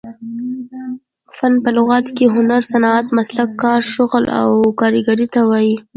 [1.35, 5.75] فن په لغت کښي هنر، صنعت، مسلک، کار، شغل او کاریګرۍ ته وايي.